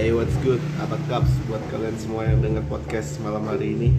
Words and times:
Hey 0.00 0.16
what's 0.16 0.32
good, 0.40 0.64
apa 0.80 0.96
kaps 1.12 1.28
buat 1.44 1.60
kalian 1.68 1.92
semua 2.00 2.24
yang 2.24 2.40
denger 2.40 2.64
podcast 2.72 3.20
malam 3.20 3.44
hari 3.44 3.76
ini. 3.76 3.92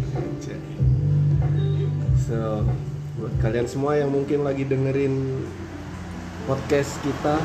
So, 2.25 2.65
buat 3.21 3.29
kalian 3.37 3.69
semua 3.69 4.01
yang 4.01 4.09
mungkin 4.09 4.41
lagi 4.41 4.65
dengerin 4.65 5.45
podcast 6.49 6.97
kita 7.05 7.37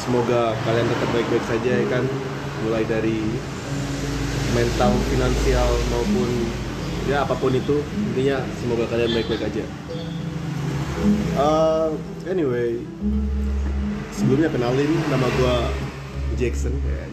Semoga 0.00 0.56
kalian 0.64 0.88
tetap 0.88 1.12
baik-baik 1.12 1.44
saja 1.44 1.72
ya 1.76 1.86
kan? 1.92 2.08
Mulai 2.64 2.88
dari 2.88 3.20
mental, 4.56 4.96
finansial 5.12 5.68
maupun 5.92 6.48
ya 7.04 7.28
apa 7.28 7.36
pun 7.36 7.52
itu. 7.52 7.84
Intinya 7.84 8.40
semoga 8.64 8.88
kalian 8.88 9.12
baik-baik 9.12 9.44
aja. 9.44 9.64
Uh, 11.36 11.92
Anyway, 12.24 12.80
sebelumnya 14.16 14.48
kenalin 14.48 14.88
nama 15.12 15.28
gua 15.36 15.68
Jackson 16.40 16.72
ya. 16.80 17.04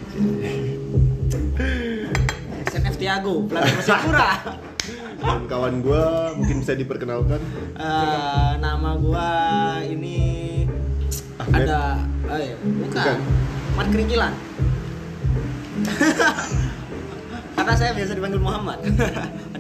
Jackson 2.55 2.81
F. 2.86 2.95
Tiago, 2.95 3.44
pelatih 3.44 3.76
Persipura. 3.76 4.31
dan 5.17 5.44
kawan 5.45 5.84
gua 5.84 6.31
mungkin 6.31 6.63
bisa 6.63 6.72
diperkenalkan 6.73 7.41
Eh, 7.76 8.52
nama 8.58 8.95
gua 8.95 9.30
ini 9.84 10.63
Ahmed. 11.38 11.67
ada 11.67 12.00
oh 12.23 12.38
iya, 12.38 12.55
bukan. 12.55 12.88
Bukan. 12.88 13.17
Mat 13.76 13.88
Keringilan. 13.91 14.34
Karena 17.52 17.73
saya 17.75 17.91
biasa 17.91 18.12
dipanggil 18.14 18.39
Muhammad. 18.39 18.80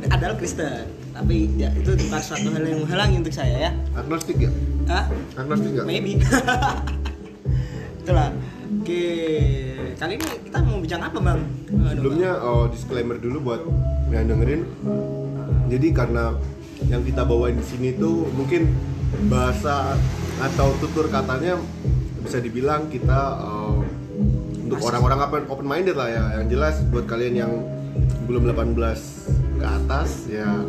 Adalah 0.07 0.35
Kristen. 0.37 0.87
Tapi 1.11 1.35
ya 1.55 1.73
itu 1.73 1.91
bukan 1.97 2.21
suatu 2.21 2.47
hal 2.47 2.63
yang 2.63 2.79
menghalangi 2.81 3.15
untuk 3.19 3.33
saya 3.33 3.55
ya. 3.59 3.71
agnostik 3.91 4.37
ya 4.37 4.49
Hah? 4.87 5.09
agnostik 5.35 5.73
nggak 5.73 5.85
Maybe. 5.85 6.21
Itulah. 8.01 8.29
Oke, 8.87 9.19
kali 9.99 10.15
ini 10.15 10.27
kita 10.47 10.63
mau 10.63 10.79
bincang 10.79 11.03
apa 11.03 11.19
bang? 11.19 11.43
Sebelumnya 11.91 12.39
oh, 12.39 12.71
disclaimer 12.71 13.19
dulu 13.19 13.51
buat 13.51 13.67
yang 14.15 14.31
dengerin. 14.31 14.63
Jadi 15.67 15.87
karena 15.91 16.31
yang 16.87 17.03
kita 17.03 17.27
bawain 17.27 17.59
di 17.59 17.67
sini 17.67 17.91
tuh 17.99 18.31
mungkin 18.31 18.71
bahasa 19.27 19.91
atau 20.39 20.71
tutur 20.79 21.11
katanya 21.11 21.59
bisa 22.23 22.39
dibilang 22.39 22.87
kita 22.87 23.35
eh, 23.43 23.75
untuk 24.63 24.79
orang-orang 24.79 25.19
open 25.19 25.43
open 25.51 25.67
minded 25.67 25.99
lah 25.99 26.07
ya. 26.07 26.23
Yang 26.39 26.55
jelas 26.55 26.79
buat 26.87 27.11
kalian 27.11 27.43
yang 27.43 27.51
belum 28.23 28.55
18 28.55 28.71
ke 29.59 29.65
atas 29.67 30.31
ya 30.31 30.63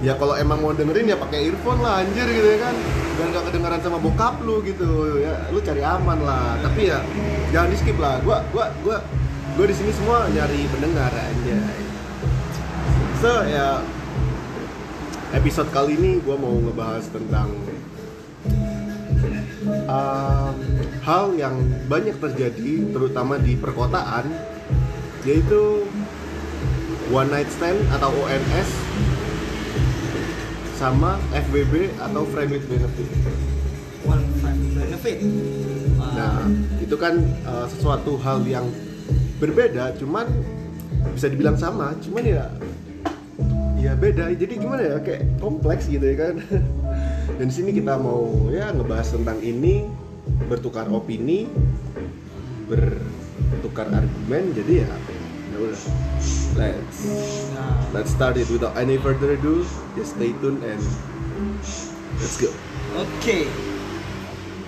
ya 0.00 0.16
kalau 0.16 0.40
emang 0.40 0.56
mau 0.56 0.72
dengerin 0.72 1.04
ya 1.04 1.20
pakai 1.20 1.52
earphone 1.52 1.84
lah 1.84 2.00
anjir 2.00 2.24
gitu 2.32 2.48
ya 2.48 2.60
kan 2.64 3.03
biar 3.14 3.28
nggak 3.30 3.44
kedengaran 3.50 3.80
sama 3.80 3.98
bokap 4.02 4.42
lu 4.42 4.62
gitu. 4.66 5.22
Ya 5.22 5.46
lu 5.54 5.58
cari 5.62 5.82
aman 5.82 6.18
lah. 6.22 6.58
Tapi 6.62 6.90
ya 6.90 6.98
jangan 7.54 7.68
di 7.70 7.76
skip 7.78 7.98
lah. 7.98 8.18
Gua 8.26 8.42
gua 8.50 8.70
gua 8.82 8.98
gua 9.54 9.66
di 9.70 9.76
sini 9.76 9.94
semua 9.94 10.26
nyari 10.34 10.66
pendengar 10.66 11.14
aja 11.14 11.58
so 13.22 13.40
ya 13.46 13.80
episode 15.30 15.70
kali 15.70 15.94
ini 15.94 16.18
gua 16.20 16.34
mau 16.34 16.58
ngebahas 16.58 17.06
tentang 17.08 17.54
um, 19.86 20.54
hal 21.06 21.24
yang 21.38 21.56
banyak 21.86 22.18
terjadi 22.18 22.90
terutama 22.90 23.38
di 23.38 23.54
perkotaan 23.54 24.26
yaitu 25.22 25.86
one 27.14 27.30
night 27.30 27.48
stand 27.48 27.78
atau 27.94 28.12
ONS 28.12 28.70
sama 30.74 31.22
FBB 31.30 31.94
atau 32.02 32.26
friend 32.34 32.50
with 32.50 32.66
benefit. 32.66 33.08
One 34.02 34.26
friend 34.42 34.60
benefit. 34.74 35.22
Nah, 35.98 36.50
itu 36.82 36.96
kan 36.98 37.22
uh, 37.46 37.66
sesuatu 37.70 38.18
hal 38.18 38.42
yang 38.44 38.66
berbeda, 39.38 39.94
cuman 39.98 40.26
bisa 41.14 41.30
dibilang 41.30 41.54
sama, 41.54 41.94
cuman 42.02 42.22
ya 42.26 42.44
ya 43.78 43.92
beda. 43.94 44.34
Jadi 44.34 44.58
gimana 44.58 44.82
ya 44.82 44.96
kayak 44.98 45.38
kompleks 45.38 45.86
gitu 45.86 46.02
ya 46.02 46.16
kan. 46.18 46.34
Dan 47.38 47.46
di 47.50 47.54
sini 47.54 47.70
kita 47.74 47.98
mau 47.98 48.50
ya 48.50 48.74
ngebahas 48.74 49.14
tentang 49.14 49.38
ini, 49.42 49.86
bertukar 50.50 50.90
opini, 50.90 51.46
bertukar 52.66 53.90
argumen. 53.94 54.54
Jadi 54.54 54.72
ya 54.82 54.90
udah. 55.58 55.80
Let's 56.54 56.98
let's 57.90 58.10
start 58.14 58.38
it 58.38 58.46
without 58.50 58.78
any 58.78 58.98
further 58.98 59.34
ado. 59.34 59.66
Just 59.98 60.14
stay 60.18 60.30
tuned 60.38 60.62
and 60.62 60.82
let's 62.18 62.38
go. 62.38 62.50
Oke. 62.94 63.50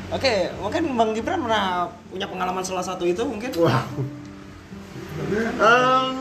Oke, 0.06 0.54
mungkin 0.62 0.94
Bang 0.94 1.10
Gibran 1.18 1.42
pernah 1.42 1.90
punya 2.10 2.30
pengalaman 2.30 2.62
salah 2.62 2.82
satu 2.86 3.02
itu 3.02 3.26
mungkin? 3.26 3.50
Wow. 3.58 3.86
Um, 5.58 6.14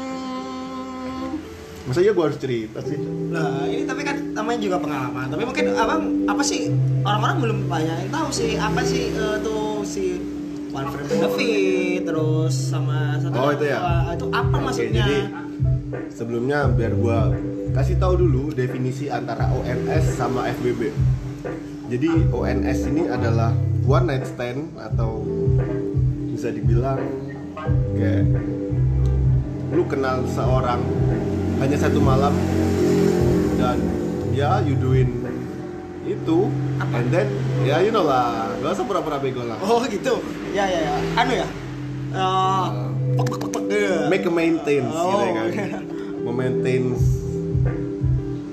masa 1.86 2.00
iya 2.02 2.10
gue 2.16 2.26
harus 2.26 2.40
cerita 2.42 2.82
sih? 2.82 2.98
Nah, 3.30 3.68
ini 3.70 3.86
tapi 3.86 4.02
kan 4.02 4.18
namanya 4.34 4.58
juga 4.58 4.82
pengalaman. 4.82 5.30
Tapi 5.30 5.44
mungkin 5.46 5.78
abang 5.78 6.26
apa 6.26 6.42
sih 6.42 6.74
orang-orang 7.06 7.38
belum 7.42 7.60
banyak 7.70 7.96
yang 8.06 8.12
tahu 8.14 8.30
sih 8.34 8.58
apa 8.58 8.82
sih 8.82 9.14
eh, 9.14 9.38
tuh 9.46 9.86
si 9.86 10.35
one 10.76 10.88
friend 10.92 11.08
benefit 11.08 12.00
terus 12.04 12.54
sama 12.54 13.16
satu 13.18 13.34
Oh, 13.34 13.50
itu 13.56 13.66
ya? 13.66 13.80
Wah, 13.80 14.12
itu 14.12 14.26
apa 14.30 14.44
Oke, 14.52 14.64
maksudnya? 14.68 15.00
jadi 15.00 15.18
sebelumnya 16.12 16.60
biar 16.68 16.94
gue 16.94 17.20
kasih 17.72 17.96
tahu 17.96 18.14
dulu 18.20 18.52
definisi 18.52 19.08
antara 19.08 19.48
ONS 19.52 20.06
sama 20.16 20.48
FBB. 20.52 20.92
Jadi 21.88 22.10
ONS 22.32 22.80
ini 22.90 23.04
adalah 23.08 23.52
one 23.86 24.06
night 24.08 24.26
stand 24.26 24.74
atau 24.76 25.24
bisa 26.32 26.52
dibilang 26.52 27.00
kayak 27.96 28.26
lu 29.72 29.84
kenal 29.88 30.24
seorang 30.28 30.82
hanya 31.60 31.78
satu 31.80 32.00
malam 32.00 32.36
dan 33.56 33.80
ya 34.36 34.60
you 34.62 34.76
doing 34.76 35.24
itu 36.06 36.52
Apa? 36.78 37.00
and 37.02 37.08
then 37.10 37.28
ya 37.64 37.80
you 37.80 37.90
know 37.90 38.04
lah 38.04 38.52
gak 38.60 38.74
usah 38.74 38.84
pura-pura 38.84 39.18
bego 39.18 39.42
lah 39.42 39.56
Oh 39.62 39.80
gitu. 39.86 40.20
Ya 40.52 40.66
ya 40.66 40.80
ya. 40.82 40.94
Anu 41.16 41.34
ya. 41.34 41.48
Eh, 42.12 42.66
pek 43.16 43.28
pek 43.32 43.64
gitu. 43.66 43.80
make 44.08 44.24
a 44.24 44.32
maintenance 44.32 44.92
Oh, 44.92 45.08
gitu 45.10 45.24
ya 45.24 45.32
kan 45.34 45.84
memaintain 46.26 46.84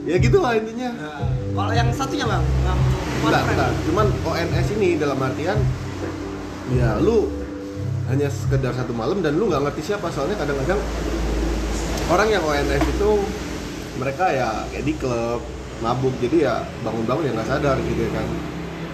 ya 0.04 0.16
gitu 0.18 0.38
lah 0.38 0.52
intinya 0.52 0.90
Nah, 0.92 1.24
kalau 1.54 1.72
yang 1.72 1.88
satunya 1.90 2.24
bang, 2.24 2.42
yang 2.60 2.78
enggak, 3.22 3.42
friend. 3.44 3.54
enggak. 3.54 3.70
cuman 3.86 4.06
ONS 4.24 4.68
ini 4.74 4.88
dalam 4.96 5.14
artian 5.16 5.58
ya 6.72 6.96
lu 6.98 7.28
hanya 8.08 8.26
sekedar 8.26 8.72
satu 8.72 8.90
malam 8.90 9.20
dan 9.20 9.36
lu 9.36 9.46
nggak 9.46 9.62
ngerti 9.62 9.88
siapa 9.88 10.08
soalnya 10.08 10.36
kadang-kadang 10.36 10.80
orang 12.08 12.28
yang 12.28 12.42
ONS 12.42 12.84
itu 12.88 13.10
mereka 13.94 14.24
ya 14.26 14.48
kayak 14.68 14.84
di 14.84 14.94
klub 14.96 15.40
mabuk 15.78 16.12
jadi 16.18 16.36
ya 16.42 16.54
bangun-bangun 16.82 17.24
ya 17.24 17.32
nggak 17.32 17.48
sadar 17.48 17.76
gitu 17.78 18.02
kan 18.10 18.26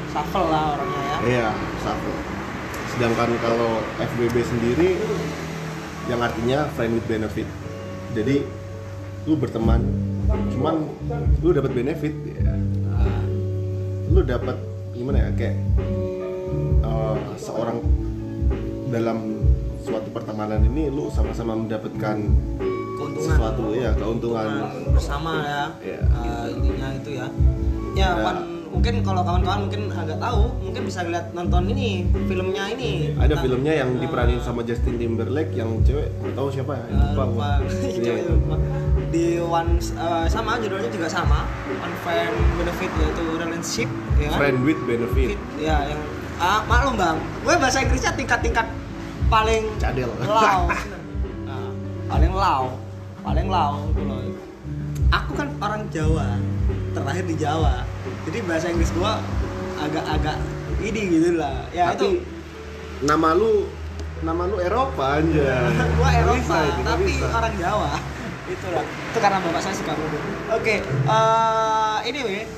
Shuffle 0.09 0.49
lah 0.49 0.75
orangnya 0.75 1.03
ya. 1.03 1.17
iya 1.23 1.49
satu 1.79 2.13
sedangkan 2.91 3.31
kalau 3.39 3.73
FBB 3.97 4.37
sendiri 4.43 4.91
yang 6.07 6.19
artinya 6.19 6.67
friend 6.73 6.93
with 6.95 7.07
benefit 7.07 7.47
jadi 8.11 8.43
lu 9.25 9.37
berteman 9.37 9.85
cuman 10.51 10.89
lu 11.39 11.53
dapat 11.53 11.73
benefit 11.73 12.15
ya 12.27 12.53
Ah, 12.91 13.23
lu 14.09 14.21
dapat 14.23 14.57
gimana 14.91 15.19
ya 15.21 15.31
kayak 15.33 15.57
uh, 16.81 17.15
seorang 17.37 17.79
dalam 18.89 19.19
suatu 19.79 20.09
pertemanan 20.11 20.65
ini 20.65 20.89
lu 20.89 21.07
sama-sama 21.09 21.55
mendapatkan 21.55 22.17
keuntungan. 22.99 23.29
sesuatu 23.31 23.65
ya 23.73 23.93
keuntungan 23.95 24.49
bersama 24.91 25.33
ya. 25.39 25.65
Iya, 25.79 26.01
Eh, 26.03 26.45
intinya 26.51 26.89
itu 26.93 27.11
ya. 27.15 27.27
Ya, 27.95 28.09
Pan, 28.19 28.37
mungkin 28.69 28.95
kalau 29.01 29.23
kawan-kawan 29.23 29.61
mungkin 29.65 29.89
agak 29.91 30.19
tahu, 30.19 30.43
mungkin 30.61 30.83
bisa 30.85 31.01
lihat 31.03 31.33
nonton 31.33 31.69
ini 31.69 31.89
filmnya 32.25 32.65
ini. 32.71 33.13
ada 33.15 33.27
Tentang- 33.27 33.43
filmnya 33.43 33.73
yang 33.75 33.91
diperanin 33.97 34.39
sama 34.39 34.61
Justin 34.63 34.97
Timberlake 34.97 35.53
yang 35.53 35.81
cewek 35.83 36.07
tahu 36.33 36.49
siapa 36.49 36.73
ya 36.75 36.85
eh, 36.85 36.97
lupa 37.11 37.25
lupa. 37.25 37.49
Itu, 37.99 38.11
Iya. 38.11 38.29
lupa. 38.29 38.57
di 39.09 39.27
one 39.39 39.73
eh, 39.81 40.27
sama 40.29 40.61
judulnya 40.61 40.89
juga 40.89 41.09
sama 41.09 41.49
one 41.71 41.97
friend 41.99 42.29
benefit 42.57 42.91
yaitu 42.95 43.25
relationship 43.33 43.89
ya 44.17 44.29
kan? 44.29 44.39
friend 44.39 44.57
with 44.63 44.81
benefit 44.85 45.33
Fit, 45.33 45.41
ya 45.59 45.77
yang 45.85 46.01
ah, 46.37 46.61
maklum 46.65 46.95
bang 46.95 47.17
gue 47.43 47.55
bahasa 47.57 47.81
Inggrisnya 47.81 48.13
tingkat-tingkat 48.15 48.67
paling 49.27 49.65
cadel 49.77 50.13
lau 50.21 50.69
Nah, 51.43 51.69
paling 52.11 52.33
lau 52.33 52.65
paling 53.21 53.47
lau 53.47 53.73
gitu 53.89 54.03
loh 54.05 54.21
aku 55.09 55.31
kan 55.35 55.49
orang 55.59 55.83
Jawa 55.89 56.37
terlahir 56.93 57.25
di 57.25 57.35
Jawa 57.35 57.85
jadi 58.29 58.39
bahasa 58.45 58.67
Inggris 58.69 58.93
gua 58.93 59.25
agak-agak 59.81 60.37
ini 60.85 61.01
gitu 61.17 61.41
lah. 61.41 61.65
Ya 61.73 61.97
tapi 61.97 61.97
itu 61.97 62.09
nama 63.09 63.33
lu 63.33 63.65
nama 64.21 64.45
lu 64.45 64.61
Eropa 64.61 65.23
aja 65.23 65.71
gua 65.99 66.11
Eropa 66.13 66.57
bisa 66.61 66.85
tapi 66.85 67.05
bisa. 67.09 67.27
orang 67.33 67.55
Jawa. 67.57 67.93
Itu 68.49 68.67
lah. 68.73 68.85
Itu 68.85 69.19
karena 69.21 69.39
bapak 69.45 69.61
saya 69.61 69.75
suka 69.77 69.93
ngomong 69.93 70.25
oke 70.57 70.75
eh 70.81 71.99
anyway 72.09 72.49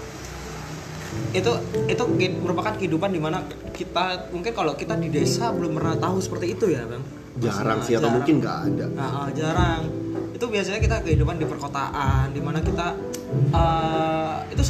itu 1.30 1.52
itu 1.90 2.02
merupakan 2.42 2.74
kehidupan 2.78 3.10
di 3.10 3.18
mana 3.18 3.42
kita 3.74 4.30
mungkin 4.30 4.54
kalau 4.54 4.78
kita 4.78 4.94
di 4.98 5.10
desa 5.10 5.50
belum 5.50 5.74
pernah 5.78 5.98
tahu 5.98 6.22
seperti 6.22 6.54
itu 6.54 6.70
ya 6.70 6.86
bang. 6.86 7.02
Jarang 7.42 7.82
sih 7.82 7.98
atau 7.98 8.06
jarang. 8.06 8.14
mungkin 8.18 8.34
nggak 8.42 8.58
ada. 8.70 8.86
Nah, 8.94 9.10
ah, 9.10 9.28
jarang. 9.34 9.82
Itu 10.34 10.46
biasanya 10.50 10.78
kita 10.82 11.02
kehidupan 11.02 11.38
di 11.38 11.46
perkotaan, 11.46 12.34
di 12.34 12.40
mana 12.42 12.58
kita 12.62 12.94
itu 12.94 13.58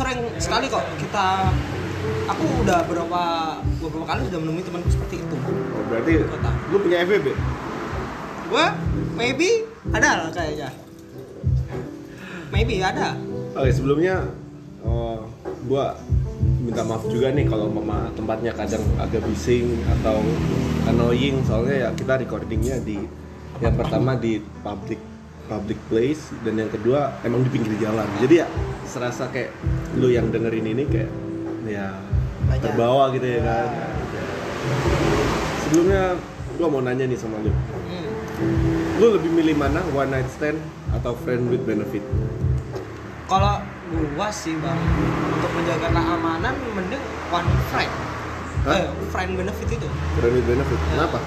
sering 0.00 0.20
sekali 0.40 0.66
kok 0.72 0.84
kita. 0.96 1.52
Aku 2.32 2.44
udah 2.64 2.80
beberapa 2.88 3.22
beberapa 3.84 4.06
kali 4.08 4.20
sudah 4.32 4.40
menemui 4.40 4.64
temanku 4.64 4.88
seperti 4.88 5.20
itu. 5.20 5.36
oh, 5.76 5.84
berarti 5.92 6.24
Kota. 6.24 6.50
lu 6.72 6.76
punya 6.80 7.04
FBB 7.04 7.26
Gua 8.48 8.66
maybe 9.18 9.68
ada 9.92 10.24
lah 10.24 10.30
kayaknya. 10.32 10.70
Maybe 12.48 12.80
ada. 12.80 13.14
oke 13.52 13.70
sebelumnya 13.70 14.24
eh, 14.80 15.20
gua 15.68 15.98
minta 16.64 16.80
maaf 16.86 17.04
juga 17.10 17.34
nih 17.36 17.44
kalau 17.50 17.68
mama 17.68 18.08
tempatnya 18.16 18.56
kadang 18.56 18.80
agak 18.96 19.20
bising 19.28 19.84
atau 20.00 20.22
annoying 20.88 21.44
soalnya 21.44 21.76
ya 21.76 21.88
kita 21.92 22.16
recordingnya 22.24 22.80
di 22.80 23.04
yang 23.60 23.76
pertama 23.76 24.16
di 24.16 24.40
public 24.64 25.09
public 25.50 25.82
place 25.90 26.30
dan 26.40 26.54
yang 26.56 26.70
kedua 26.70 27.18
emang 27.20 27.42
di 27.42 27.50
pinggir 27.50 27.74
jalan 27.76 28.06
jadi 28.18 28.34
ya 28.40 28.46
serasa 28.86 29.26
kayak 29.28 29.50
lu 29.92 30.06
yang 30.08 30.30
dengerin 30.30 30.62
ini 30.64 30.86
kayak 30.86 31.10
ya 31.66 31.90
Banyak. 32.46 32.62
terbawa 32.64 33.10
gitu 33.10 33.26
ya 33.28 33.40
kan 33.42 33.66
sebelumnya 35.60 36.02
gua 36.54 36.68
mau 36.68 36.80
nanya 36.80 37.04
nih 37.04 37.18
sama 37.18 37.36
lu 37.40 37.50
Hmm. 37.50 38.08
lu 38.96 39.12
lebih 39.12 39.28
milih 39.28 39.52
mana 39.54 39.84
one 39.90 40.08
night 40.08 40.24
stand 40.30 40.56
atau 40.90 41.12
friend 41.18 41.50
with 41.50 41.60
benefit 41.62 42.00
Kalau 43.26 43.60
gua 44.14 44.28
sih 44.28 44.56
bang 44.56 44.80
untuk 45.30 45.50
menjaga 45.52 45.86
keamanan 45.88 46.54
mending 46.72 46.98
one 47.28 47.44
friend. 47.68 47.92
Hah? 48.62 48.76
Eh, 48.76 48.86
friend 49.08 49.36
benefit 49.36 49.68
itu 49.70 49.88
friend 50.14 50.32
with 50.32 50.46
benefit 50.46 50.78
Ya. 50.78 50.88
kenapa 50.94 51.18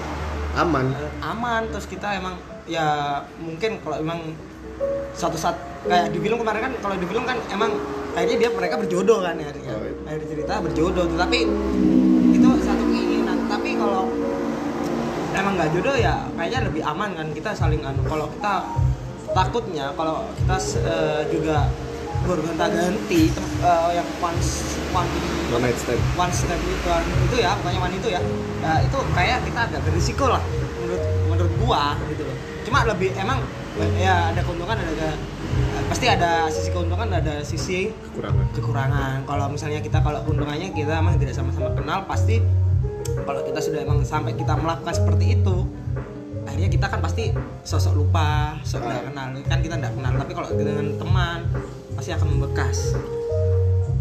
aman 0.56 0.86
Eh, 0.92 1.12
aman 1.22 1.62
terus 1.68 1.86
kita 1.86 2.08
emang 2.14 2.34
ya 2.64 3.20
mungkin 3.36 3.76
kalau 3.84 3.96
emang 4.00 4.20
satu 5.14 5.36
saat 5.36 5.56
kayak 5.84 6.10
di 6.10 6.18
film 6.18 6.40
kemarin 6.40 6.70
kan 6.70 6.72
kalau 6.80 6.96
di 6.96 7.06
film 7.06 7.24
kan 7.28 7.36
emang 7.52 7.70
kayaknya 8.16 8.36
dia 8.46 8.48
mereka 8.50 8.74
berjodoh 8.80 9.20
kan 9.20 9.36
ya, 9.36 9.50
ya. 9.52 9.74
Oh. 9.76 10.08
Akhir 10.08 10.22
cerita 10.26 10.52
berjodoh 10.64 11.06
tapi 11.14 11.38
itu 12.32 12.48
satu 12.64 12.82
keinginan. 12.88 13.38
Tapi 13.46 13.70
kalau 13.78 14.08
emang 15.36 15.52
nggak 15.60 15.70
jodoh 15.76 15.96
ya 15.98 16.24
kayaknya 16.34 16.60
lebih 16.72 16.82
aman 16.82 17.10
kan 17.14 17.26
kita 17.36 17.50
saling 17.52 17.82
anu. 17.84 18.00
Kalau 18.08 18.26
kita 18.32 18.54
takutnya 19.34 19.86
kalau 19.94 20.24
kita 20.40 20.56
eh, 20.88 21.22
juga 21.28 21.68
bergonta 22.24 22.66
ganti 22.72 23.28
yang 23.92 24.08
one 24.24 24.40
one 24.96 25.10
one 25.52 25.60
night 25.60 25.76
stand. 25.76 26.00
one 26.16 26.32
step 26.32 26.56
itu 26.56 26.88
itu 27.28 27.36
ya 27.44 27.52
pokoknya 27.60 27.80
one 27.84 27.94
itu 27.94 28.08
ya. 28.08 28.20
Ya 28.64 28.72
itu 28.80 28.98
kayak 29.12 29.44
kita 29.44 29.60
agak 29.68 29.80
berisiko 29.84 30.32
lah 30.32 30.40
menurut 30.80 31.02
menurut 31.28 31.52
gua 31.60 31.84
gitu 32.08 32.23
cuma 32.74 32.90
lebih 32.90 33.14
emang 33.14 33.38
ya 34.02 34.34
ada 34.34 34.42
keuntungan 34.42 34.74
ada, 34.74 34.82
ada- 34.82 35.18
pasti 35.86 36.10
ada 36.10 36.50
sisi 36.50 36.74
keuntungan 36.74 37.06
ada 37.06 37.38
sisi 37.46 37.86
kekurangan. 37.86 38.46
kekurangan. 38.50 39.16
Kalau 39.30 39.46
misalnya 39.46 39.78
kita 39.78 40.02
kalau 40.02 40.26
keuntungannya 40.26 40.74
kita 40.74 40.98
emang 40.98 41.14
tidak 41.22 41.38
sama-sama 41.38 41.70
kenal 41.70 42.02
pasti 42.10 42.42
kalau 43.22 43.46
kita 43.46 43.62
sudah 43.62 43.78
emang 43.78 44.02
sampai 44.02 44.34
kita 44.34 44.58
melakukan 44.58 44.90
seperti 44.90 45.38
itu 45.38 45.70
akhirnya 46.50 46.66
kita 46.66 46.86
kan 46.90 46.98
pasti 46.98 47.30
sosok 47.62 47.94
lupa 47.94 48.58
sosok 48.66 48.90
nggak 48.90 49.06
kenal. 49.06 49.26
Kan 49.46 49.58
kita 49.62 49.74
nggak 49.78 49.94
kenal 49.94 50.12
tapi 50.18 50.32
kalau 50.34 50.48
dengan 50.58 50.86
teman 50.98 51.38
pasti 51.94 52.10
akan 52.10 52.26
membekas. 52.26 52.98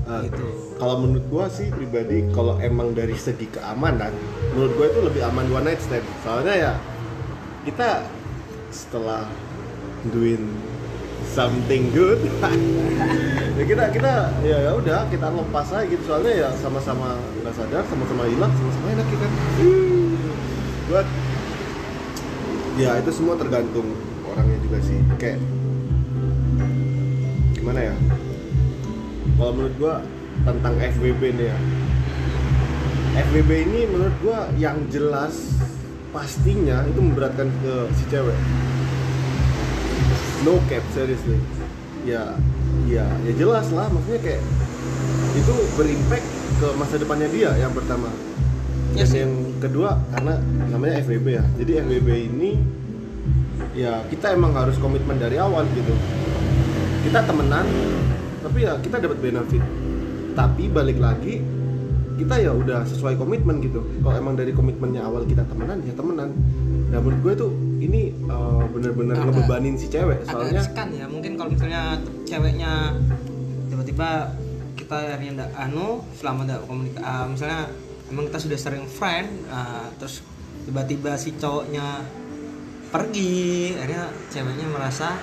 Ah, 0.10 0.20
gitu. 0.26 0.46
kalau 0.82 0.98
menurut 1.00 1.26
gua 1.30 1.46
sih 1.46 1.70
pribadi 1.70 2.26
kalau 2.34 2.58
emang 2.58 2.92
dari 2.92 3.16
segi 3.16 3.48
keamanan 3.48 4.12
menurut 4.52 4.74
gua 4.76 4.86
itu 4.90 5.00
lebih 5.06 5.22
aman 5.30 5.46
one 5.54 5.66
night 5.70 5.78
stand. 5.78 6.02
Soalnya 6.26 6.54
ya 6.58 6.74
kita 7.70 8.04
setelah 8.74 9.30
doing 10.10 10.50
something 11.30 11.94
good. 11.94 12.20
Ya 13.54 13.70
kita 13.70 13.86
kita 13.94 14.34
ya 14.42 14.58
ya 14.66 14.72
udah 14.74 15.06
kita 15.14 15.30
lepas 15.30 15.70
aja 15.78 15.86
gitu. 15.86 16.02
Soalnya 16.10 16.34
ya 16.34 16.50
sama-sama 16.58 17.22
nggak 17.38 17.54
sadar 17.54 17.86
sama-sama 17.86 18.26
hilang 18.26 18.50
sama-sama 18.50 18.98
enak 18.98 19.06
kan 19.14 19.32
buat 20.90 21.08
ya 22.82 22.98
itu 22.98 23.12
semua 23.14 23.38
tergantung 23.38 23.94
orangnya 24.26 24.58
juga 24.58 24.78
sih. 24.82 24.98
Kayak 25.22 25.38
gimana 27.54 27.94
ya? 27.94 27.96
Kalau 29.38 29.52
menurut 29.54 29.76
gua 29.78 29.96
tentang 30.50 30.74
FWB 30.82 31.22
nih 31.38 31.48
ya. 31.54 31.58
FWB 33.30 33.52
ini 33.70 33.80
menurut 33.86 34.18
gua 34.26 34.50
yang 34.58 34.82
jelas 34.90 35.54
pastinya 36.14 36.86
itu 36.86 37.00
memberatkan 37.02 37.50
ke 37.50 37.74
si 37.98 38.04
cewek. 38.14 38.38
No 40.46 40.62
cap 40.70 40.86
seriously. 40.94 41.42
Ya 42.06 42.38
ya 42.86 43.10
ya 43.26 43.32
jelas 43.34 43.74
lah 43.74 43.90
maksudnya 43.90 44.22
kayak 44.22 44.42
itu 45.34 45.54
berimpact 45.74 46.28
ke 46.62 46.68
masa 46.78 47.02
depannya 47.02 47.28
dia 47.34 47.52
yang 47.58 47.74
pertama. 47.74 48.14
Ya 48.94 49.04
dan 49.04 49.10
sih. 49.10 49.20
yang 49.26 49.34
kedua 49.58 49.98
karena 50.14 50.38
namanya 50.70 51.02
FWB 51.02 51.28
ya. 51.34 51.44
Jadi 51.58 51.72
FWB 51.82 52.10
ini 52.30 52.52
ya 53.74 54.06
kita 54.06 54.38
emang 54.38 54.54
harus 54.54 54.78
komitmen 54.78 55.18
dari 55.18 55.42
awal 55.42 55.66
gitu. 55.74 55.98
Kita 57.10 57.26
temenan 57.26 57.66
tapi 58.46 58.70
ya 58.70 58.78
kita 58.78 59.02
dapat 59.02 59.18
benefit. 59.18 59.66
Tapi 60.38 60.64
balik 60.70 61.02
lagi 61.02 61.42
kita 62.14 62.36
ya 62.40 62.52
udah 62.54 62.86
sesuai 62.86 63.18
komitmen 63.18 63.60
gitu. 63.64 63.82
Kalau 64.02 64.18
emang 64.18 64.36
dari 64.38 64.54
komitmennya 64.54 65.02
awal 65.06 65.26
kita 65.26 65.44
temenan 65.50 65.82
ya 65.84 65.94
temenan. 65.98 66.30
Nah 66.94 67.00
menurut 67.02 67.20
gue 67.26 67.34
tuh 67.48 67.52
ini 67.82 68.14
uh, 68.30 68.64
bener-bener 68.70 69.18
Agak- 69.18 69.34
ngebebanin 69.34 69.76
si 69.76 69.88
cewek 69.90 70.24
agak 70.24 70.32
soalnya 70.32 70.62
riskan 70.62 70.88
ya. 70.94 71.06
Mungkin 71.10 71.32
kalau 71.36 71.50
misalnya 71.52 71.98
ceweknya 72.24 72.72
tiba-tiba 73.68 74.10
kita 74.78 74.98
akhirnya 75.18 75.32
ndak 75.42 75.52
anu 75.58 76.02
selama 76.18 76.46
ndak 76.46 76.62
komunikasi 76.70 77.02
misalnya 77.34 77.62
emang 78.10 78.24
kita 78.30 78.40
sudah 78.42 78.60
sering 78.60 78.86
friend 78.86 79.28
ah, 79.50 79.90
terus 79.98 80.22
tiba-tiba 80.70 81.18
si 81.18 81.34
cowoknya 81.38 82.04
pergi 82.94 83.74
akhirnya 83.74 84.06
ceweknya 84.30 84.68
merasa 84.70 85.18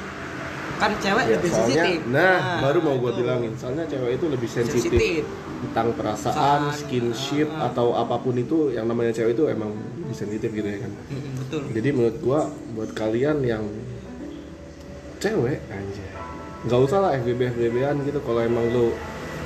kan 0.80 0.96
cewek 0.96 1.24
ya, 1.28 1.36
lebih 1.36 1.50
soalnya 1.52 1.84
sensitif. 1.84 2.00
nah, 2.08 2.64
baru 2.64 2.78
mau 2.80 2.96
gue 2.96 3.12
bilangin. 3.20 3.52
Soalnya 3.52 3.84
cewek 3.84 4.16
itu 4.16 4.26
lebih 4.32 4.48
sensitif. 4.48 4.88
sensitif 4.88 5.24
tentang 5.70 5.94
perasaan, 5.94 6.74
skinship 6.74 7.46
ah. 7.54 7.70
atau 7.70 7.94
apa 7.94 8.18
pun 8.18 8.34
itu 8.34 8.74
yang 8.74 8.90
namanya 8.90 9.14
cewek 9.14 9.38
itu 9.38 9.46
emang 9.46 9.70
lebih 10.02 10.16
sensitif 10.18 10.50
gitu 10.50 10.66
ya 10.66 10.82
kan. 10.82 10.92
Betul. 11.46 11.62
Jadi 11.70 11.88
menurut 11.94 12.16
gua 12.18 12.40
buat 12.74 12.90
kalian 12.90 13.46
yang 13.46 13.62
cewek 15.22 15.62
aja 15.70 16.06
nggak 16.60 16.80
usah 16.80 16.98
lah 17.00 17.10
FBB 17.16 17.56
FBB-an 17.56 18.04
gitu 18.04 18.20
kalau 18.20 18.44
emang 18.44 18.68
lu 18.68 18.92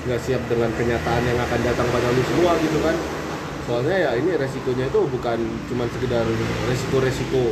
nggak 0.04 0.18
siap 0.18 0.42
dengan 0.50 0.66
kenyataan 0.75 1.22
yang 1.22 1.38
akan 1.38 1.60
datang 1.62 1.87
pada 1.92 2.08
lu 2.10 2.22
semua 2.26 2.52
gitu 2.58 2.78
kan. 2.82 2.96
Soalnya 3.64 3.96
ya 3.96 4.10
ini 4.20 4.37
resikonya 4.37 4.88
itu 4.88 5.00
bukan 5.08 5.38
cuma 5.70 5.84
sekedar 5.88 6.25
resiko-resiko 6.68 7.44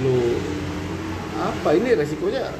lu 0.00 0.38
apa 1.36 1.68
ini 1.76 1.96
resikonya 1.96 2.52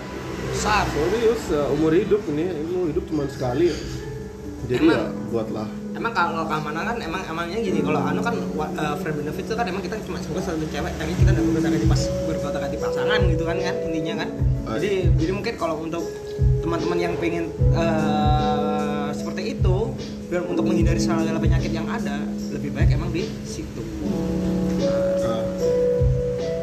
besar. 0.50 0.84
Serius 0.90 1.42
uh, 1.54 1.72
umur 1.72 1.94
hidup 1.94 2.20
ini 2.32 2.48
lu 2.68 2.90
hidup 2.90 3.04
cuma 3.06 3.24
sekali 3.30 3.70
jadi 4.66 4.82
Emang? 4.82 4.96
ya 4.96 5.04
buatlah. 5.30 5.68
emang 5.90 6.12
kalau 6.12 6.44
keamanan 6.46 6.82
kan 6.86 6.96
emang 6.98 7.22
emangnya 7.24 7.58
gini 7.60 7.80
kalau 7.80 8.00
anu 8.00 8.20
kan 8.20 8.34
wa- 8.54 8.70
eh, 8.70 8.94
friend 8.98 9.16
benefit 9.20 9.44
itu 9.44 9.54
kan 9.54 9.66
emang 9.66 9.82
kita 9.82 9.96
cuma 10.04 10.16
sebagai 10.18 10.44
satu 10.46 10.66
cewek 10.66 10.92
tapi 10.94 11.12
kita 11.14 11.30
udah 11.30 11.44
berkata 11.44 11.68
ganti 11.68 11.86
pas 11.86 12.02
berkata 12.24 12.56
ganti 12.58 12.76
pasangan 12.78 13.20
gitu 13.26 13.42
kan 13.44 13.56
kan 13.58 13.74
intinya 13.84 14.14
kan. 14.22 14.28
Ah, 14.64 14.76
jadi 14.78 15.10
jadi 15.14 15.32
mungkin 15.32 15.54
kalau 15.56 15.76
untuk 15.80 16.04
teman-teman 16.60 16.98
yang 17.00 17.14
pengen 17.16 17.50
eh, 17.72 19.08
seperti 19.10 19.58
itu 19.58 19.76
biar 20.30 20.46
untuk 20.46 20.62
menghindari 20.62 21.02
segala 21.02 21.36
penyakit 21.36 21.72
yang 21.74 21.84
ada 21.84 22.22
lebih 22.50 22.70
baik 22.70 22.94
emang 22.94 23.10
di 23.10 23.26
situ. 23.42 23.82
Uh, 25.20 25.42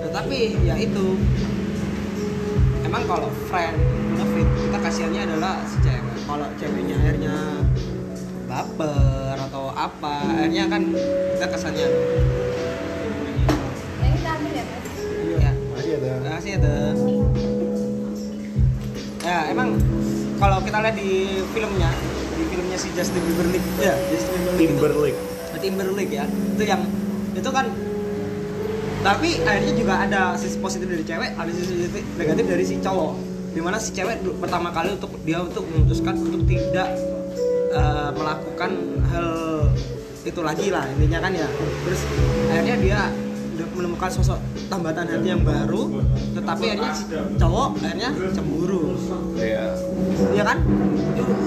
tetapi 0.02 0.40
ya 0.64 0.80
itu. 0.80 1.20
Emang 2.82 3.04
kalau 3.04 3.28
friend 3.52 3.76
benefit 4.08 4.48
kita 4.64 4.78
kasihannya 4.80 5.22
adalah 5.28 5.60
si 5.68 5.76
cewek. 5.84 6.16
Kalau 6.24 6.48
ceweknya 6.56 6.96
akhirnya 6.96 7.36
baper 8.48 9.36
atau 9.38 9.70
apa. 9.70 10.16
Akhirnya 10.26 10.66
kan 10.68 10.82
kita 11.36 11.46
kesannya 11.48 11.88
Yang 14.00 14.14
kita 14.16 14.30
ambil 14.34 14.52
ya 14.52 14.64
mas? 14.64 14.84
ya 15.38 15.52
masih 16.32 16.52
ada. 16.56 16.76
Ya 19.22 19.28
ya 19.28 19.52
emang 19.52 19.76
kalau 20.38 20.58
kita 20.64 20.78
lihat 20.80 20.96
di 20.96 21.12
filmnya 21.52 21.92
di 22.38 22.44
filmnya 22.48 22.78
si 22.78 22.88
Justin 22.96 23.22
Timberlake. 23.22 23.68
Ya 23.78 23.94
Justin 24.08 24.42
Timberlake. 24.56 24.58
Itu- 24.58 24.64
Timberlake. 24.64 25.20
Timberlake 25.58 26.14
ya. 26.14 26.26
Itu 26.26 26.64
yang 26.64 26.82
itu 27.34 27.50
kan 27.50 27.66
tapi 28.98 29.40
akhirnya 29.42 29.74
juga 29.74 29.94
ada 30.04 30.22
sisi 30.36 30.58
positif 30.58 30.90
dari 30.90 31.04
cewek 31.04 31.30
ada 31.34 31.52
sisi 31.52 31.74
negatif 32.16 32.46
dari 32.46 32.64
si 32.64 32.76
cowok. 32.80 33.14
Di 33.52 33.60
mana 33.60 33.78
si 33.78 33.90
cewek 33.92 34.22
pertama 34.38 34.70
kali 34.70 34.94
untuk 34.94 35.12
dia 35.26 35.42
untuk 35.42 35.66
memutuskan 35.66 36.16
untuk 36.16 36.46
tidak 36.46 36.94
eh, 37.78 38.10
melakukan 38.18 38.72
hal 39.14 39.30
itu 40.26 40.42
lagi 40.44 40.68
lah 40.74 40.84
intinya 40.98 41.20
kan 41.24 41.32
ya 41.32 41.48
terus 41.86 42.02
akhirnya 42.52 42.78
dia 42.84 43.00
menemukan 43.78 44.10
sosok 44.12 44.40
tambatan 44.68 45.06
hati 45.08 45.28
yang 45.34 45.42
baru 45.46 46.02
tetapi 46.36 46.66
akhirnya 46.74 46.94
cowok 47.38 47.70
akhirnya 47.82 48.10
cemburu 48.34 48.84
Iya. 49.38 49.66
Iya 50.34 50.44
kan 50.44 50.58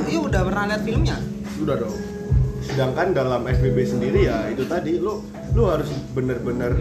iya 0.06 0.18
udah 0.22 0.40
pernah 0.46 0.64
lihat 0.70 0.82
filmnya 0.86 1.16
Udah 1.60 1.76
dong. 1.76 1.92
Sedangkan 2.64 3.12
dalam 3.12 3.44
FBB 3.44 3.78
sendiri 3.84 4.30
ya 4.30 4.48
itu 4.48 4.64
tadi 4.64 4.96
lu 4.96 5.20
lu 5.52 5.62
harus 5.68 5.90
bener-bener 6.14 6.72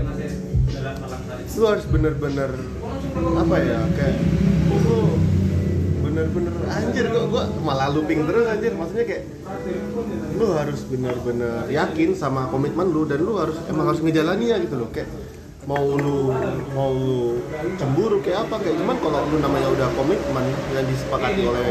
lu 1.58 1.66
harus 1.66 1.86
bener-bener 1.90 2.52
apa 3.18 3.56
ya 3.60 3.80
kayak 3.98 4.18
lu 4.70 5.18
bener-bener 6.28 6.68
anjir 6.68 7.06
kok 7.08 7.26
gua 7.32 7.44
malah 7.64 7.88
looping 7.94 8.28
terus 8.28 8.46
anjir. 8.52 8.76
Maksudnya 8.76 9.06
kayak 9.08 9.24
lu 10.36 10.48
harus 10.52 10.80
bener-bener 10.90 11.64
yakin 11.72 12.10
sama 12.18 12.52
komitmen 12.52 12.92
lu 12.92 13.08
dan 13.08 13.24
lu 13.24 13.40
harus 13.40 13.56
emang 13.72 13.88
harus 13.88 14.04
ngejalani 14.04 14.46
ya 14.52 14.58
gitu 14.60 14.76
loh. 14.76 14.90
Kayak 14.92 15.08
mau 15.68 15.86
lu 15.86 16.34
mau 16.74 16.92
lu 16.92 17.40
cemburu 17.78 18.20
kayak 18.26 18.50
apa 18.50 18.56
kayak 18.60 18.76
cuman 18.82 18.98
kalau 19.00 19.20
lu 19.30 19.38
namanya 19.40 19.68
udah 19.70 19.88
komitmen 19.94 20.46
yang 20.76 20.88
disepakati 20.90 21.42
oleh 21.46 21.68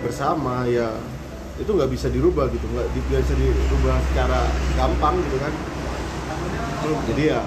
bersama 0.00 0.64
ya 0.70 0.94
itu 1.60 1.70
nggak 1.72 1.90
bisa 1.90 2.06
dirubah 2.08 2.48
gitu. 2.54 2.64
Nggak 2.70 3.20
bisa 3.26 3.34
dirubah 3.34 3.96
secara 4.12 4.40
gampang 4.78 5.20
gitu 5.26 5.36
kan. 5.42 5.52
Jadi 7.10 7.22
ya 7.34 7.42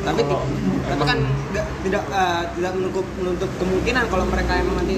tapi 0.00 0.20
Kalau 0.24 0.42
tapi 0.88 1.02
kan 1.04 1.18
nggak 1.22 1.66
tidak 1.86 2.04
eh, 2.08 2.42
tidak 2.56 2.72
menutup 2.76 3.06
menutup 3.20 3.50
kemungkinan 3.60 4.04
kalau 4.08 4.24
mereka 4.26 4.52
emang 4.58 4.76
nanti 4.80 4.96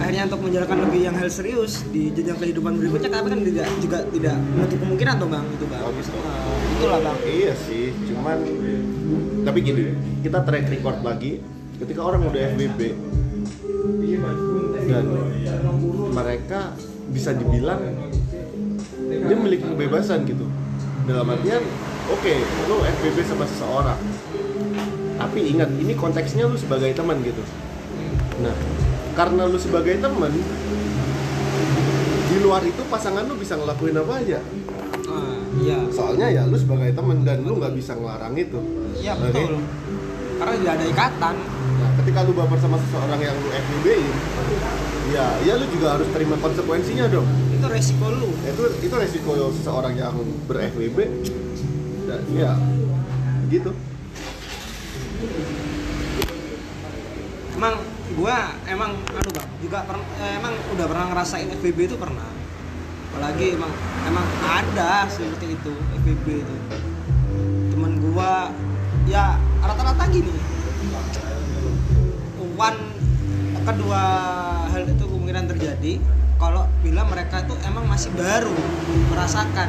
akhirnya 0.00 0.22
untuk 0.26 0.40
menjalankan 0.42 0.78
lebih 0.88 1.00
yang 1.06 1.14
hal 1.14 1.30
serius 1.30 1.86
di 1.94 2.10
jenjang 2.10 2.38
kehidupan 2.40 2.74
berikutnya 2.80 3.10
tapi 3.12 3.28
kan 3.30 3.40
tidak 3.44 3.66
juga 3.78 3.98
tidak 4.10 4.36
menutup 4.56 4.78
kemungkinan 4.82 5.14
tuh 5.20 5.28
bang 5.30 5.44
itu 5.46 5.66
bang. 5.70 5.82
Eh, 5.86 6.58
itulah 6.74 6.98
bang. 6.98 7.16
Iya 7.26 7.52
sih 7.54 7.84
cuman 8.10 8.38
tapi 9.46 9.58
gini 9.62 9.84
kita 10.24 10.38
track 10.42 10.64
record 10.70 10.98
lagi. 11.06 11.32
Ketika 11.80 12.00
orang 12.04 12.28
udah 12.28 12.40
FBB 12.52 12.80
dan 14.84 15.04
mereka 16.12 16.60
bisa 17.08 17.32
dibilang 17.32 17.80
dia 19.08 19.36
memiliki 19.36 19.64
kebebasan 19.64 20.28
gitu. 20.28 20.44
Dalam 21.08 21.24
artian 21.24 21.62
oke 22.10 22.34
lu 22.68 22.76
FBB 22.82 23.18
sama 23.24 23.44
seseorang. 23.46 23.98
Tapi 25.20 25.40
ingat 25.52 25.70
ini 25.76 25.92
konteksnya 25.94 26.48
lu 26.48 26.56
sebagai 26.56 26.90
teman 26.96 27.20
gitu. 27.22 27.42
Nah 28.42 28.56
karena 29.14 29.44
lu 29.46 29.58
sebagai 29.60 30.00
teman 30.00 30.32
di 32.30 32.36
luar 32.40 32.62
itu 32.62 32.82
pasangan 32.86 33.26
lu 33.26 33.34
bisa 33.36 33.58
ngelakuin 33.58 34.00
apa 34.00 34.12
aja. 34.22 34.38
Ah, 35.10 35.38
iya. 35.60 35.78
Soalnya 35.90 36.30
ya 36.30 36.42
lu 36.46 36.56
sebagai 36.56 36.94
teman 36.94 37.26
dan 37.26 37.42
lu 37.42 37.58
nggak 37.58 37.74
bisa 37.74 37.98
ngelarang 37.98 38.34
itu. 38.38 38.58
Iya 38.96 39.18
betul. 39.18 39.60
Karena 40.40 40.54
tidak 40.56 40.72
ada 40.78 40.86
ikatan. 40.88 41.34
Nah 41.80 41.90
ketika 42.00 42.18
lu 42.24 42.32
baper 42.32 42.58
sama 42.58 42.76
seseorang 42.80 43.20
yang 43.20 43.36
lu 43.38 43.48
FBB 43.52 43.86
ya 45.10 45.26
ya 45.42 45.58
lu 45.58 45.66
juga 45.74 45.98
harus 45.98 46.08
terima 46.14 46.38
konsekuensinya 46.38 47.10
dong. 47.10 47.28
Itu 47.50 47.66
resiko 47.68 48.08
lu. 48.08 48.30
Itu 48.46 48.62
itu 48.80 48.94
resiko 48.94 49.30
seseorang 49.52 49.92
yang 50.00 50.16
ber 50.48 50.64
FBB 50.70 50.98
dan 52.10 52.20
ya 52.34 52.52
gitu. 53.46 53.70
Emang 57.54 57.74
gua 58.18 58.38
emang 58.66 58.90
aduh 59.14 59.32
bang 59.36 59.48
juga 59.62 59.78
per- 59.86 60.10
eh, 60.18 60.32
emang 60.42 60.54
udah 60.74 60.86
pernah 60.90 61.06
ngerasain 61.14 61.48
FBB 61.62 61.78
itu 61.86 61.96
pernah. 62.00 62.26
Apalagi 63.10 63.54
emang 63.54 63.70
emang 64.06 64.26
ada 64.42 65.06
seperti 65.06 65.54
itu 65.54 65.72
FBB 66.02 66.26
itu. 66.42 66.56
Temen 67.70 67.92
gua 68.02 68.50
ya 69.06 69.38
rata-rata 69.62 70.04
gini. 70.10 70.34
One 72.58 72.80
kedua 73.60 74.02
hal 74.72 74.82
itu 74.88 75.04
kemungkinan 75.04 75.46
terjadi 75.46 75.92
kalau 76.40 76.64
bila 76.80 77.04
mereka 77.04 77.44
itu 77.44 77.54
emang 77.68 77.84
masih 77.84 78.08
baru 78.16 78.56
merasakan 79.12 79.68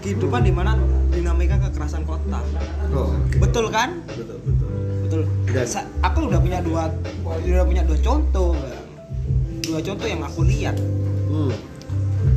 kehidupan 0.00 0.40
di 0.42 0.52
mana 0.52 0.76
dinamika 1.08 1.60
kekerasan 1.60 2.02
kota. 2.04 2.40
Oh. 2.90 3.14
Betul 3.36 3.68
kan? 3.68 4.00
Betul 4.08 4.36
betul. 4.42 4.68
Betul. 5.06 5.22
Dan- 5.50 5.68
Sa- 5.68 5.88
aku 6.00 6.26
udah 6.26 6.40
punya 6.40 6.58
dua 6.60 6.88
udah 7.22 7.64
punya 7.66 7.82
dua 7.84 7.98
contoh 8.00 8.54
dua 9.64 9.80
contoh 9.80 10.06
yang 10.06 10.22
aku 10.22 10.40
lihat. 10.42 10.76
Hmm. 11.30 11.52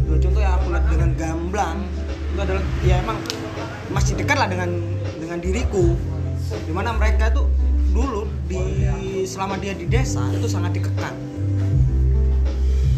dua 0.05 0.17
contoh 0.19 0.41
yang 0.41 0.53
aku 0.55 0.67
lihat 0.69 0.85
dengan 0.87 1.09
gamblang 1.17 1.77
itu 2.33 2.39
adalah 2.39 2.63
ya 2.81 2.95
emang 2.99 3.17
masih 3.89 4.13
dekat 4.17 4.37
lah 4.37 4.47
dengan 4.49 4.69
dengan 5.17 5.37
diriku. 5.39 5.93
Di 6.53 6.71
mana 6.71 6.93
mereka 6.93 7.33
tuh 7.33 7.49
dulu 7.93 8.25
di 8.45 8.61
selama 9.23 9.57
dia 9.57 9.77
di 9.77 9.85
desa 9.85 10.25
itu 10.33 10.49
sangat 10.49 10.73
dikekang 10.73 11.13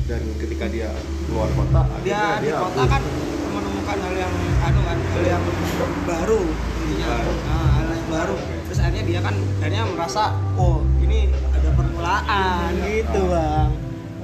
dan 0.06 0.22
ketika 0.38 0.66
dia 0.70 0.90
keluar 1.26 1.50
kota 1.52 1.82
dia 2.00 2.16
akhirnya 2.16 2.40
di 2.40 2.52
kota 2.54 2.84
kan 2.88 3.02
menemukan 3.66 3.98
hal 3.98 4.14
yang 4.14 4.34
anu 4.62 4.80
kan 4.86 4.98
hal 5.02 5.24
yang 5.26 5.44
baru 6.06 6.42
intinya 6.86 7.10
Ah. 7.10 7.22
Nah, 7.26 7.70
hal 7.82 7.88
yang 7.90 8.10
baru 8.14 8.38
terus 8.70 8.80
akhirnya 8.82 9.04
dia 9.10 9.20
kan 9.26 9.36
akhirnya 9.62 9.84
merasa 9.90 10.24
oh 10.54 10.86
ini 11.02 11.34
ada 11.50 11.70
permulaan 11.74 12.70
gitu 12.86 13.22
bang 13.34 13.70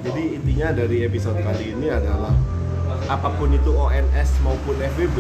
Jadi 0.02 0.24
intinya 0.34 0.68
dari 0.74 0.98
episode 1.06 1.38
kali 1.46 1.78
ini 1.78 1.90
adalah 1.90 2.34
apa 3.06 3.30
pun 3.38 3.54
itu 3.54 3.70
ONS 3.70 4.30
maupun 4.46 4.74
FBB 4.78 5.18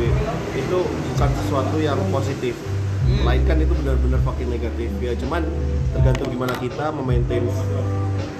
itu 0.57 0.79
bukan 0.81 1.29
sesuatu 1.37 1.77
yang 1.77 2.01
positif. 2.09 2.57
Hmm. 3.05 3.21
Melainkan 3.21 3.61
itu 3.61 3.73
benar-benar 3.77 4.17
fucking 4.25 4.49
negatif. 4.49 4.89
Ya 5.01 5.13
cuman 5.21 5.45
tergantung 5.93 6.33
gimana 6.33 6.57
kita 6.57 6.89
memaintain 6.97 7.45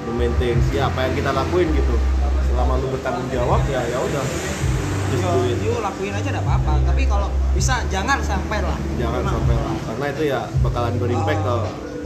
memaintain 0.10 0.58
ya 0.74 0.90
apa 0.90 1.10
yang 1.10 1.14
kita 1.14 1.30
lakuin 1.30 1.70
gitu. 1.78 1.96
Selama 2.50 2.82
lu 2.82 2.90
bertanggung 2.90 3.30
jawab 3.30 3.62
ya 3.70 3.82
ya 3.86 3.98
udah. 4.02 4.26
Just 5.12 5.24
do 5.28 5.40
it. 5.44 5.58
yuk 5.60 5.80
lakuin 5.84 6.14
aja 6.16 6.30
tidak 6.32 6.44
apa-apa 6.48 6.74
tapi 6.88 7.02
kalau 7.04 7.28
bisa 7.52 7.84
jangan 7.92 8.18
sampai 8.24 8.64
lah 8.64 8.78
Jangan 8.96 9.24
sampai 9.28 9.56
lah 9.60 9.76
karena 9.92 10.06
itu 10.08 10.24
ya 10.32 10.40
bakalan 10.64 10.96
berimpact 10.96 11.42
ke 11.44 11.56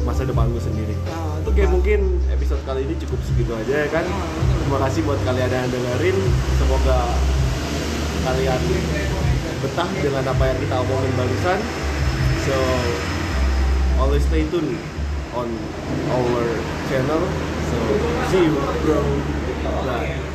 masa 0.06 0.22
depan 0.22 0.46
lu 0.54 0.62
sendiri. 0.62 0.94
Nah, 1.10 1.42
itu 1.42 1.50
Oke 1.50 1.64
Bang. 1.66 1.72
mungkin 1.74 2.00
episode 2.30 2.62
kali 2.62 2.86
ini 2.86 2.94
cukup 3.02 3.20
segitu 3.26 3.52
aja 3.58 3.76
ya 3.86 3.90
kan. 3.90 4.06
Betul. 4.06 4.62
Terima 4.62 4.80
kasih 4.86 5.02
buat 5.02 5.20
kalian 5.26 5.50
yang 5.50 5.70
dengerin. 5.74 6.18
Semoga 6.62 7.00
kalian 8.22 8.62
betah 9.66 9.90
dengan 9.98 10.24
apa 10.30 10.44
yang 10.46 10.58
kita 10.62 10.76
omongin 10.78 11.14
barusan. 11.18 11.60
So 12.46 12.58
always 13.98 14.22
stay 14.30 14.46
tune 14.54 14.78
on 15.34 15.50
our 16.14 16.44
channel. 16.86 17.22
So 17.74 17.78
see 18.30 18.46
you 18.46 18.54
bro. 18.86 19.02
Bye. 19.66 20.35